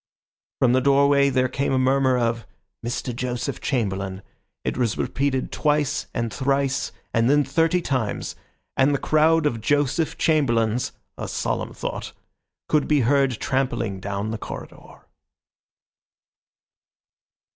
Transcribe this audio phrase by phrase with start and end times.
[0.57, 2.47] From the doorway there came a murmur of
[2.83, 3.15] "Mr.
[3.15, 4.23] Joseph Chamberlain."
[4.63, 8.35] It was repeated twice and thrice, and then thirty times,
[8.75, 12.13] and the crowd of Joseph Chamberlains (a solemn thought)
[12.67, 15.05] could be heard trampling down the corridor.